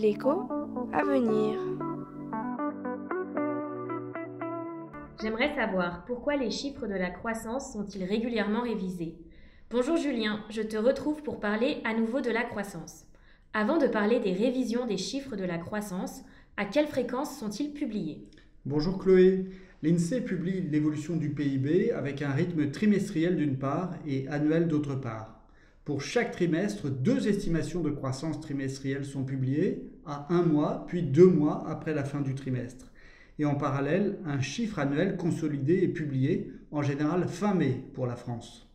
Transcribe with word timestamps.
L'écho 0.00 0.48
à 0.92 1.04
venir. 1.04 1.58
J'aimerais 5.20 5.54
savoir 5.54 6.04
pourquoi 6.06 6.36
les 6.36 6.50
chiffres 6.50 6.86
de 6.86 6.94
la 6.94 7.10
croissance 7.10 7.72
sont-ils 7.72 8.04
régulièrement 8.04 8.62
révisés 8.62 9.16
Bonjour 9.70 9.96
Julien, 9.96 10.44
je 10.48 10.62
te 10.62 10.76
retrouve 10.76 11.22
pour 11.22 11.38
parler 11.38 11.82
à 11.84 11.92
nouveau 11.92 12.20
de 12.20 12.30
la 12.30 12.44
croissance. 12.44 13.04
Avant 13.52 13.78
de 13.78 13.86
parler 13.86 14.20
des 14.20 14.32
révisions 14.32 14.86
des 14.86 14.96
chiffres 14.96 15.36
de 15.36 15.44
la 15.44 15.58
croissance, 15.58 16.22
à 16.56 16.64
quelle 16.64 16.86
fréquence 16.86 17.38
sont-ils 17.38 17.72
publiés? 17.72 18.26
Bonjour 18.64 18.98
Chloé. 18.98 19.46
L'INSEE 19.82 20.22
publie 20.22 20.62
l'évolution 20.62 21.16
du 21.16 21.30
PIB 21.30 21.92
avec 21.92 22.22
un 22.22 22.30
rythme 22.30 22.70
trimestriel 22.70 23.36
d'une 23.36 23.58
part 23.58 23.94
et 24.06 24.28
annuel 24.28 24.68
d'autre 24.68 24.94
part. 24.94 25.39
Pour 25.84 26.02
chaque 26.02 26.32
trimestre, 26.32 26.90
deux 26.90 27.26
estimations 27.26 27.80
de 27.80 27.90
croissance 27.90 28.38
trimestrielle 28.40 29.04
sont 29.04 29.24
publiées 29.24 29.90
à 30.04 30.32
un 30.32 30.42
mois 30.42 30.84
puis 30.86 31.02
deux 31.02 31.26
mois 31.26 31.64
après 31.68 31.94
la 31.94 32.04
fin 32.04 32.20
du 32.20 32.34
trimestre. 32.34 32.86
Et 33.38 33.46
en 33.46 33.54
parallèle, 33.54 34.18
un 34.26 34.40
chiffre 34.40 34.78
annuel 34.78 35.16
consolidé 35.16 35.82
est 35.82 35.88
publié, 35.88 36.52
en 36.70 36.82
général 36.82 37.26
fin 37.26 37.54
mai 37.54 37.82
pour 37.94 38.06
la 38.06 38.16
France. 38.16 38.68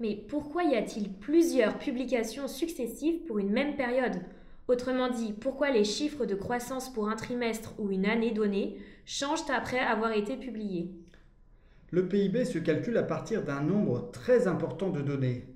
Mais 0.00 0.22
pourquoi 0.28 0.64
y 0.64 0.74
a-t-il 0.74 1.12
plusieurs 1.12 1.78
publications 1.78 2.46
successives 2.46 3.24
pour 3.26 3.38
une 3.38 3.50
même 3.50 3.76
période? 3.76 4.20
Autrement 4.68 5.08
dit, 5.08 5.32
pourquoi 5.32 5.70
les 5.70 5.84
chiffres 5.84 6.26
de 6.26 6.34
croissance 6.34 6.92
pour 6.92 7.08
un 7.08 7.16
trimestre 7.16 7.74
ou 7.78 7.90
une 7.90 8.06
année 8.06 8.30
donnée 8.30 8.76
changent 9.06 9.50
après 9.50 9.80
avoir 9.80 10.12
été 10.12 10.36
publiés? 10.36 10.90
Le 11.90 12.06
PIB 12.06 12.44
se 12.44 12.58
calcule 12.58 12.98
à 12.98 13.02
partir 13.02 13.42
d'un 13.42 13.62
nombre 13.62 14.10
très 14.12 14.46
important 14.46 14.90
de 14.90 15.00
données. 15.00 15.46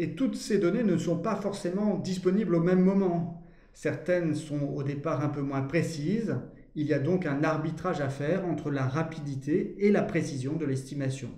Et 0.00 0.14
toutes 0.14 0.36
ces 0.36 0.58
données 0.58 0.84
ne 0.84 0.96
sont 0.96 1.18
pas 1.18 1.34
forcément 1.34 1.98
disponibles 1.98 2.54
au 2.54 2.62
même 2.62 2.80
moment. 2.80 3.42
Certaines 3.74 4.36
sont 4.36 4.60
au 4.62 4.84
départ 4.84 5.24
un 5.24 5.28
peu 5.28 5.40
moins 5.40 5.62
précises. 5.62 6.36
Il 6.76 6.86
y 6.86 6.94
a 6.94 7.00
donc 7.00 7.26
un 7.26 7.42
arbitrage 7.42 8.00
à 8.00 8.08
faire 8.08 8.46
entre 8.46 8.70
la 8.70 8.86
rapidité 8.86 9.74
et 9.78 9.90
la 9.90 10.02
précision 10.02 10.54
de 10.54 10.64
l'estimation. 10.64 11.30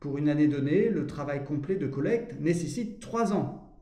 Pour 0.00 0.18
une 0.18 0.28
année 0.28 0.48
donnée, 0.48 0.88
le 0.88 1.06
travail 1.06 1.44
complet 1.44 1.76
de 1.76 1.86
collecte 1.86 2.40
nécessite 2.40 2.98
trois 2.98 3.32
ans. 3.32 3.72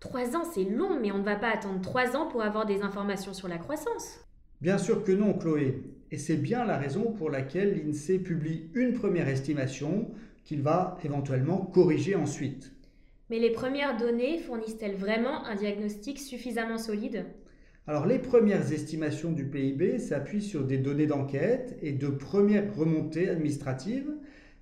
Trois 0.00 0.34
ans, 0.34 0.42
c'est 0.52 0.64
long, 0.64 0.98
mais 1.00 1.12
on 1.12 1.18
ne 1.18 1.24
va 1.24 1.36
pas 1.36 1.52
attendre 1.54 1.80
trois 1.80 2.16
ans 2.16 2.26
pour 2.26 2.42
avoir 2.42 2.66
des 2.66 2.82
informations 2.82 3.32
sur 3.32 3.46
la 3.46 3.58
croissance. 3.58 4.18
Bien 4.60 4.76
sûr 4.76 5.04
que 5.04 5.12
non, 5.12 5.34
Chloé. 5.34 5.84
Et 6.10 6.18
c'est 6.18 6.36
bien 6.36 6.64
la 6.64 6.78
raison 6.78 7.12
pour 7.12 7.30
laquelle 7.30 7.76
l'INSEE 7.76 8.18
publie 8.18 8.70
une 8.74 8.94
première 8.94 9.28
estimation 9.28 10.10
qu'il 10.42 10.62
va 10.62 10.98
éventuellement 11.04 11.58
corriger 11.58 12.16
ensuite. 12.16 12.72
Mais 13.32 13.38
les 13.38 13.50
premières 13.50 13.96
données 13.96 14.40
fournissent-elles 14.40 14.94
vraiment 14.94 15.46
un 15.46 15.54
diagnostic 15.54 16.18
suffisamment 16.18 16.76
solide? 16.76 17.24
Alors 17.86 18.04
les 18.04 18.18
premières 18.18 18.74
estimations 18.74 19.32
du 19.32 19.46
PIB 19.46 19.98
s'appuient 19.98 20.42
sur 20.42 20.64
des 20.64 20.76
données 20.76 21.06
d'enquête 21.06 21.78
et 21.80 21.92
de 21.92 22.08
premières 22.08 22.76
remontées 22.76 23.30
administratives 23.30 24.12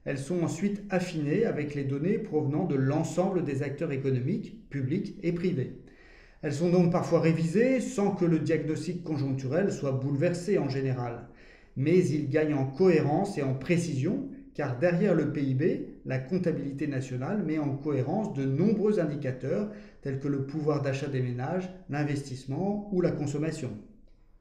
elles 0.04 0.20
sont 0.20 0.44
ensuite 0.44 0.82
affinées 0.88 1.46
avec 1.46 1.74
les 1.74 1.82
données 1.82 2.18
provenant 2.18 2.64
de 2.64 2.76
l'ensemble 2.76 3.42
des 3.42 3.64
acteurs 3.64 3.90
économiques, 3.90 4.68
publics 4.70 5.16
et 5.24 5.32
privés. 5.32 5.80
Elles 6.42 6.54
sont 6.54 6.70
donc 6.70 6.92
parfois 6.92 7.18
révisées 7.18 7.80
sans 7.80 8.12
que 8.12 8.24
le 8.24 8.38
diagnostic 8.38 9.02
conjoncturel 9.02 9.72
soit 9.72 9.90
bouleversé 9.90 10.58
en 10.58 10.68
général. 10.68 11.26
Mais 11.76 11.98
il 11.98 12.30
gagne 12.30 12.54
en 12.54 12.66
cohérence 12.66 13.36
et 13.36 13.42
en 13.42 13.54
précision 13.54 14.28
car 14.60 14.76
derrière 14.76 15.14
le 15.14 15.32
PIB, 15.32 15.86
la 16.04 16.18
comptabilité 16.18 16.86
nationale 16.86 17.42
met 17.42 17.58
en 17.58 17.78
cohérence 17.78 18.34
de 18.34 18.44
nombreux 18.44 19.00
indicateurs 19.00 19.70
tels 20.02 20.20
que 20.20 20.28
le 20.28 20.44
pouvoir 20.44 20.82
d'achat 20.82 21.06
des 21.06 21.22
ménages, 21.22 21.70
l'investissement 21.88 22.90
ou 22.92 23.00
la 23.00 23.10
consommation. 23.10 23.70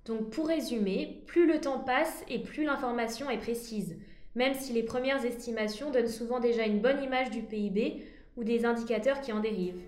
Donc 0.03 0.29
pour 0.29 0.49
résumer, 0.49 1.23
plus 1.25 1.47
le 1.47 1.61
temps 1.61 1.79
passe 1.79 2.25
et 2.29 2.43
plus 2.43 2.65
l'information 2.65 3.29
est 3.29 3.37
précise 3.37 3.95
même 4.35 4.53
si 4.53 4.73
les 4.73 4.83
premières 4.83 5.23
estimations 5.25 5.89
donnent 5.89 6.07
souvent 6.07 6.39
déjà 6.39 6.65
une 6.65 6.81
bonne 6.81 7.01
image 7.01 7.31
du 7.31 7.41
PIB 7.41 8.03
ou 8.37 8.43
des 8.43 8.65
indicateurs 8.65 9.21
qui 9.21 9.31
en 9.31 9.39
dérivent. 9.39 9.81